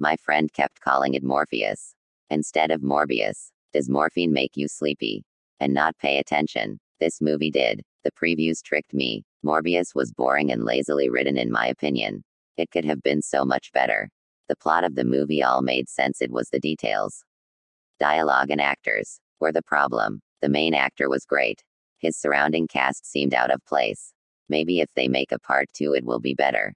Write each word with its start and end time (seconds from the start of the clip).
My 0.00 0.16
friend 0.16 0.52
kept 0.52 0.80
calling 0.80 1.14
it 1.14 1.24
Morpheus. 1.24 1.94
Instead 2.30 2.70
of 2.70 2.82
Morbius. 2.82 3.50
Does 3.72 3.88
morphine 3.88 4.32
make 4.32 4.56
you 4.56 4.68
sleepy? 4.68 5.24
And 5.60 5.74
not 5.74 5.98
pay 5.98 6.18
attention? 6.18 6.78
This 7.00 7.20
movie 7.20 7.50
did. 7.50 7.82
The 8.04 8.12
previews 8.12 8.62
tricked 8.62 8.94
me. 8.94 9.24
Morbius 9.44 9.94
was 9.94 10.12
boring 10.12 10.52
and 10.52 10.64
lazily 10.64 11.08
written, 11.08 11.36
in 11.36 11.50
my 11.50 11.66
opinion. 11.66 12.22
It 12.56 12.70
could 12.70 12.84
have 12.84 13.02
been 13.02 13.22
so 13.22 13.44
much 13.44 13.72
better. 13.72 14.08
The 14.48 14.56
plot 14.56 14.84
of 14.84 14.94
the 14.94 15.04
movie 15.04 15.42
all 15.42 15.62
made 15.62 15.88
sense, 15.88 16.22
it 16.22 16.30
was 16.30 16.48
the 16.48 16.60
details. 16.60 17.24
Dialogue 17.98 18.50
and 18.50 18.60
actors 18.60 19.20
were 19.40 19.52
the 19.52 19.62
problem. 19.62 20.20
The 20.42 20.48
main 20.48 20.74
actor 20.74 21.08
was 21.08 21.24
great. 21.24 21.62
His 21.98 22.16
surrounding 22.16 22.68
cast 22.68 23.04
seemed 23.04 23.34
out 23.34 23.50
of 23.50 23.64
place. 23.66 24.12
Maybe 24.48 24.80
if 24.80 24.88
they 24.94 25.08
make 25.08 25.32
a 25.32 25.38
part 25.40 25.68
two, 25.74 25.92
it 25.92 26.04
will 26.04 26.20
be 26.20 26.34
better. 26.34 26.72